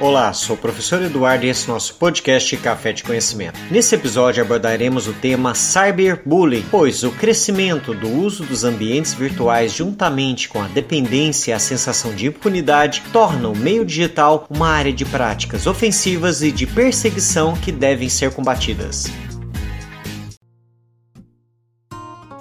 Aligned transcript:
Olá, 0.00 0.32
sou 0.32 0.54
o 0.54 0.58
professor 0.58 1.02
Eduardo 1.02 1.44
e 1.44 1.48
esse 1.48 1.68
é 1.68 1.72
nosso 1.72 1.94
podcast 1.94 2.56
Café 2.58 2.92
de 2.92 3.02
Conhecimento. 3.02 3.58
Nesse 3.68 3.96
episódio 3.96 4.40
abordaremos 4.40 5.08
o 5.08 5.12
tema 5.12 5.56
cyberbullying, 5.56 6.64
pois 6.70 7.02
o 7.02 7.10
crescimento 7.10 7.92
do 7.92 8.08
uso 8.08 8.44
dos 8.44 8.62
ambientes 8.62 9.12
virtuais 9.12 9.72
juntamente 9.72 10.48
com 10.48 10.62
a 10.62 10.68
dependência 10.68 11.50
e 11.50 11.54
a 11.54 11.58
sensação 11.58 12.14
de 12.14 12.28
impunidade 12.28 13.02
torna 13.12 13.48
o 13.48 13.56
meio 13.56 13.84
digital 13.84 14.46
uma 14.48 14.68
área 14.68 14.92
de 14.92 15.04
práticas 15.04 15.66
ofensivas 15.66 16.42
e 16.42 16.52
de 16.52 16.64
perseguição 16.64 17.54
que 17.54 17.72
devem 17.72 18.08
ser 18.08 18.30
combatidas. 18.30 19.10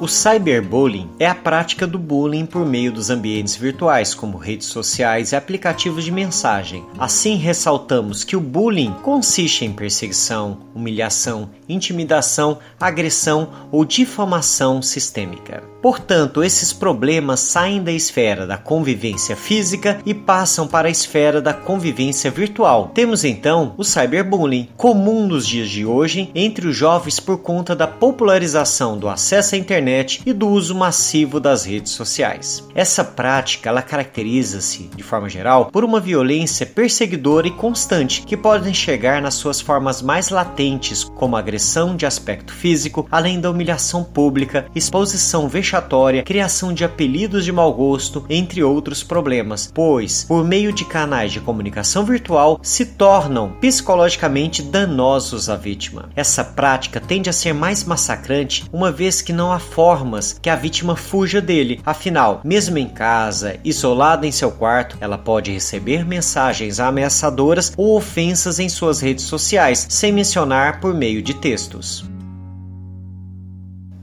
O 0.00 0.06
cyberbullying 0.06 1.10
é 1.18 1.26
a 1.26 1.34
prática 1.34 1.84
do 1.84 1.98
bullying 1.98 2.46
por 2.46 2.64
meio 2.64 2.92
dos 2.92 3.10
ambientes 3.10 3.56
virtuais, 3.56 4.14
como 4.14 4.38
redes 4.38 4.68
sociais 4.68 5.32
e 5.32 5.36
aplicativos 5.36 6.04
de 6.04 6.12
mensagem. 6.12 6.84
Assim, 6.96 7.34
ressaltamos 7.34 8.22
que 8.22 8.36
o 8.36 8.40
bullying 8.40 8.94
consiste 9.02 9.64
em 9.64 9.72
perseguição, 9.72 10.58
humilhação, 10.72 11.50
intimidação, 11.68 12.60
agressão 12.78 13.48
ou 13.72 13.84
difamação 13.84 14.80
sistêmica. 14.80 15.64
Portanto, 15.82 16.44
esses 16.44 16.72
problemas 16.72 17.40
saem 17.40 17.82
da 17.82 17.92
esfera 17.92 18.46
da 18.46 18.56
convivência 18.56 19.34
física 19.36 20.00
e 20.06 20.14
passam 20.14 20.66
para 20.66 20.86
a 20.86 20.90
esfera 20.90 21.40
da 21.40 21.52
convivência 21.52 22.30
virtual. 22.30 22.92
Temos 22.94 23.24
então 23.24 23.74
o 23.76 23.82
cyberbullying, 23.82 24.68
comum 24.76 25.26
nos 25.26 25.46
dias 25.46 25.68
de 25.68 25.84
hoje 25.84 26.30
entre 26.36 26.68
os 26.68 26.76
jovens 26.76 27.18
por 27.18 27.38
conta 27.38 27.74
da 27.74 27.86
popularização 27.86 28.96
do 28.96 29.08
acesso 29.08 29.56
à 29.56 29.58
internet 29.58 29.87
e 30.26 30.32
do 30.32 30.48
uso 30.48 30.74
massivo 30.74 31.40
das 31.40 31.64
redes 31.64 31.92
sociais. 31.92 32.66
Essa 32.74 33.04
prática 33.04 33.68
ela 33.68 33.82
caracteriza-se, 33.82 34.90
de 34.94 35.02
forma 35.02 35.28
geral, 35.28 35.66
por 35.66 35.84
uma 35.84 36.00
violência 36.00 36.66
perseguidora 36.66 37.48
e 37.48 37.52
constante 37.52 38.22
que 38.22 38.36
pode 38.36 38.72
chegar 38.74 39.22
nas 39.22 39.34
suas 39.34 39.60
formas 39.60 40.02
mais 40.02 40.28
latentes, 40.30 41.04
como 41.04 41.36
agressão 41.36 41.96
de 41.96 42.06
aspecto 42.06 42.52
físico, 42.52 43.06
além 43.10 43.40
da 43.40 43.50
humilhação 43.50 44.04
pública, 44.04 44.66
exposição 44.74 45.48
vexatória 45.48 45.68
vexatória, 45.78 46.22
criação 46.22 46.72
de 46.72 46.84
apelidos 46.84 47.44
de 47.44 47.52
mau 47.52 47.72
gosto, 47.72 48.24
entre 48.28 48.62
outros 48.62 49.02
problemas, 49.02 49.70
pois, 49.72 50.24
por 50.24 50.44
meio 50.44 50.72
de 50.72 50.84
canais 50.84 51.32
de 51.32 51.40
comunicação 51.40 52.04
virtual, 52.04 52.58
se 52.62 52.84
tornam 52.84 53.52
psicologicamente 53.60 54.62
danosos 54.62 55.48
à 55.48 55.56
vítima. 55.56 56.08
Essa 56.16 56.44
prática 56.44 57.00
tende 57.00 57.28
a 57.28 57.32
ser 57.32 57.52
mais 57.52 57.84
massacrante, 57.84 58.64
uma 58.72 58.90
vez 58.90 59.20
que 59.20 59.32
não 59.32 59.52
há 59.52 59.58
formas 59.78 60.36
que 60.42 60.50
a 60.50 60.56
vítima 60.56 60.96
fuja 60.96 61.40
dele. 61.40 61.80
Afinal, 61.86 62.40
mesmo 62.42 62.78
em 62.78 62.88
casa, 62.88 63.60
isolada 63.62 64.26
em 64.26 64.32
seu 64.32 64.50
quarto, 64.50 64.98
ela 65.00 65.16
pode 65.16 65.52
receber 65.52 66.04
mensagens 66.04 66.80
ameaçadoras 66.80 67.72
ou 67.76 67.96
ofensas 67.96 68.58
em 68.58 68.68
suas 68.68 69.00
redes 69.00 69.26
sociais, 69.26 69.86
sem 69.88 70.10
mencionar 70.10 70.80
por 70.80 70.92
meio 70.92 71.22
de 71.22 71.32
textos. 71.32 72.04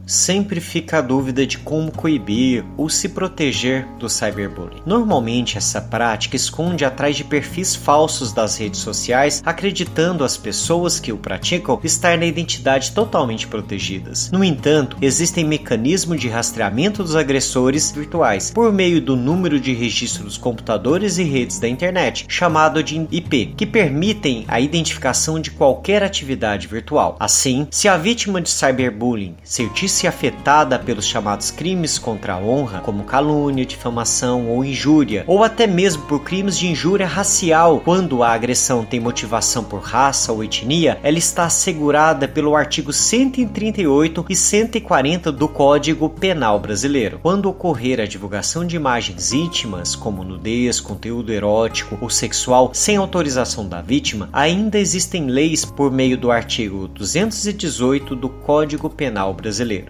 Sempre 0.06 0.60
fica 0.60 1.00
a 1.00 1.02
dúvida 1.02 1.48
de 1.48 1.58
como 1.58 1.92
coibir 1.92 2.64
ou 2.78 2.88
se 2.90 3.10
proteger 3.10 3.88
do 3.98 4.08
cyberbullying. 4.08 4.84
Normalmente, 4.86 5.58
essa 5.58 5.82
prática 5.82 6.36
esconde 6.36 6.86
atrás 6.86 7.16
de 7.16 7.24
perfis 7.24 7.76
falsos 7.76 8.32
das 8.32 8.58
redes 8.58 8.82
sociais, 8.82 9.42
acreditando 9.44 10.24
as 10.24 10.38
pessoas 10.38 11.00
que 11.00 11.12
o 11.12 11.18
praticam 11.18 11.80
estar 11.84 12.18
na 12.20 12.26
identidade 12.26 12.92
totalmente 12.92 13.48
protegidas. 13.48 14.30
No 14.32 14.44
entanto, 14.44 14.96
existem 15.02 15.44
mecanismos 15.44 16.22
de 16.22 16.30
rastreamento 16.30 17.02
dos 17.02 17.16
agressores 17.16 17.92
virtuais 17.92 18.52
por 18.52 18.72
meio 18.72 19.02
do 19.02 19.16
número 19.16 19.60
de 19.60 19.74
registro 19.74 20.26
dos 20.26 20.38
computadores 20.38 21.18
e 21.18 21.24
redes 21.24 21.60
da 21.60 21.68
internet, 21.68 22.26
chamado 22.28 22.84
de 22.84 23.08
IP, 23.12 23.56
que 23.58 23.66
permitem 23.66 24.46
a 24.48 24.60
identificação 24.60 25.40
de 25.40 25.50
qualquer 25.50 26.04
atividade 26.04 26.68
virtual. 26.68 27.16
Assim, 27.20 27.68
se 27.72 27.88
a 27.88 27.98
vítima 27.98 28.40
de 28.40 28.52
cyberbullying 28.52 29.36
sentir 29.44 29.95
se 29.96 30.08
afetada 30.08 30.78
pelos 30.78 31.06
chamados 31.06 31.50
crimes 31.50 31.98
contra 31.98 32.34
a 32.34 32.38
honra, 32.38 32.82
como 32.82 33.06
calúnia, 33.06 33.66
difamação 33.66 34.50
ou 34.50 34.64
injúria, 34.64 35.24
ou 35.26 35.42
até 35.42 35.66
mesmo 35.66 36.04
por 36.04 36.20
crimes 36.20 36.58
de 36.58 36.68
injúria 36.68 37.08
racial, 37.08 37.80
quando 37.80 38.22
a 38.22 38.34
agressão 38.34 38.84
tem 38.84 39.00
motivação 39.00 39.64
por 39.64 39.80
raça 39.80 40.34
ou 40.34 40.44
etnia, 40.44 41.00
ela 41.02 41.18
está 41.18 41.46
assegurada 41.46 42.28
pelo 42.28 42.56
artigo 42.56 42.92
138 42.92 44.26
e 44.30 44.36
140 44.36 45.32
do 45.32 45.48
Código 45.48 46.10
Penal 46.10 46.60
Brasileiro. 46.60 47.20
Quando 47.22 47.50
ocorrer 47.50 48.02
a 48.02 48.06
divulgação 48.06 48.66
de 48.68 48.76
imagens 48.76 49.32
íntimas, 49.32 49.96
como 49.96 50.26
nudez, 50.26 50.82
conteúdo 50.82 51.32
erótico 51.32 51.98
ou 52.02 52.10
sexual, 52.10 52.72
sem 52.74 52.98
autorização 52.98 53.66
da 53.68 53.82
vítima, 53.82 54.30
ainda 54.34 54.78
existem 54.78 55.28
leis 55.28 55.64
por 55.64 55.90
meio 55.90 56.18
do 56.18 56.32
artigo 56.32 56.88
218 56.90 58.14
do 58.14 58.28
Código 58.28 58.90
Penal 58.90 59.34
Brasileiro 59.34 59.85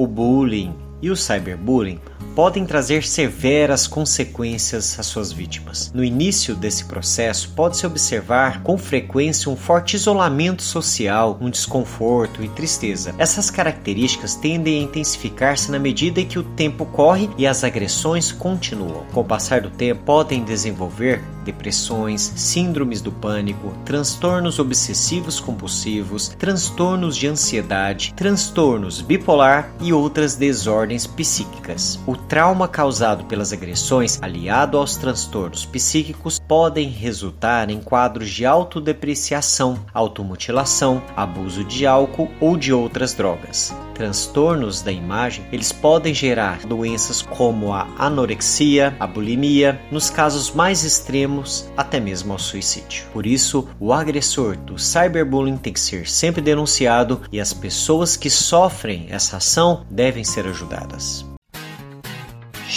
o 0.00 0.06
bullying 0.06 0.72
e 1.02 1.10
o 1.10 1.16
cyberbullying 1.16 2.00
podem 2.40 2.64
trazer 2.64 3.04
severas 3.04 3.86
consequências 3.86 4.98
às 4.98 5.04
suas 5.04 5.30
vítimas. 5.30 5.92
No 5.92 6.02
início 6.02 6.54
desse 6.54 6.86
processo, 6.86 7.50
pode-se 7.50 7.86
observar 7.86 8.62
com 8.62 8.78
frequência 8.78 9.50
um 9.50 9.56
forte 9.56 9.94
isolamento 9.94 10.62
social, 10.62 11.36
um 11.38 11.50
desconforto 11.50 12.42
e 12.42 12.48
tristeza. 12.48 13.14
Essas 13.18 13.50
características 13.50 14.36
tendem 14.36 14.80
a 14.80 14.84
intensificar-se 14.84 15.70
na 15.70 15.78
medida 15.78 16.18
em 16.18 16.26
que 16.26 16.38
o 16.38 16.42
tempo 16.42 16.86
corre 16.86 17.28
e 17.36 17.46
as 17.46 17.62
agressões 17.62 18.32
continuam. 18.32 19.04
Com 19.12 19.20
o 19.20 19.24
passar 19.24 19.60
do 19.60 19.68
tempo, 19.68 20.02
podem 20.06 20.42
desenvolver 20.42 21.22
depressões, 21.44 22.32
síndromes 22.36 23.00
do 23.00 23.10
pânico, 23.10 23.74
transtornos 23.84 24.58
obsessivos 24.58 25.40
compulsivos, 25.40 26.28
transtornos 26.28 27.16
de 27.16 27.26
ansiedade, 27.26 28.14
transtornos 28.14 29.00
bipolar 29.00 29.72
e 29.80 29.92
outras 29.92 30.36
desordens 30.36 31.06
psíquicas. 31.06 31.98
O 32.06 32.16
trauma 32.30 32.68
causado 32.68 33.24
pelas 33.24 33.52
agressões, 33.52 34.22
aliado 34.22 34.78
aos 34.78 34.94
transtornos 34.94 35.66
psíquicos, 35.66 36.38
podem 36.38 36.88
resultar 36.88 37.68
em 37.70 37.80
quadros 37.80 38.30
de 38.30 38.46
autodepreciação, 38.46 39.84
automutilação, 39.92 41.02
abuso 41.16 41.64
de 41.64 41.88
álcool 41.88 42.30
ou 42.40 42.56
de 42.56 42.72
outras 42.72 43.14
drogas. 43.14 43.74
Transtornos 43.94 44.80
da 44.80 44.92
imagem, 44.92 45.44
eles 45.50 45.72
podem 45.72 46.14
gerar 46.14 46.60
doenças 46.60 47.20
como 47.20 47.72
a 47.72 47.88
anorexia, 47.98 48.94
a 49.00 49.08
bulimia, 49.08 49.80
nos 49.90 50.08
casos 50.08 50.52
mais 50.52 50.84
extremos, 50.84 51.68
até 51.76 51.98
mesmo 51.98 52.32
ao 52.32 52.38
suicídio. 52.38 53.06
Por 53.12 53.26
isso, 53.26 53.68
o 53.80 53.92
agressor 53.92 54.56
do 54.56 54.78
cyberbullying 54.78 55.56
tem 55.56 55.72
que 55.72 55.80
ser 55.80 56.08
sempre 56.08 56.40
denunciado 56.40 57.22
e 57.32 57.40
as 57.40 57.52
pessoas 57.52 58.16
que 58.16 58.30
sofrem 58.30 59.08
essa 59.10 59.38
ação 59.38 59.84
devem 59.90 60.22
ser 60.22 60.46
ajudadas. 60.46 61.29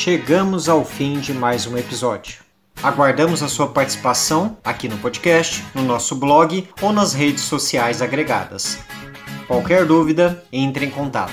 Chegamos 0.03 0.68
ao 0.68 0.84
fim 0.84 1.22
de 1.22 1.34
mais 1.34 1.66
um 1.66 1.78
episódio. 1.78 2.41
Aguardamos 2.84 3.41
a 3.41 3.47
sua 3.47 3.69
participação 3.69 4.58
aqui 4.62 4.90
no 4.90 4.97
podcast, 4.97 5.64
no 5.74 5.81
nosso 5.81 6.14
blog 6.14 6.68
ou 6.81 6.91
nas 6.91 7.14
redes 7.14 7.44
sociais 7.44 8.02
agregadas. 8.02 8.78
Qualquer 9.47 9.86
dúvida, 9.86 10.44
entre 10.52 10.88
em 10.88 10.90
contato. 10.90 11.31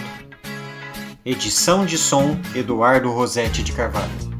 Edição 1.27 1.85
de 1.85 1.99
som 1.99 2.39
Eduardo 2.55 3.11
Rosetti 3.11 3.65
de 3.65 3.73
Carvalho. 3.73 4.40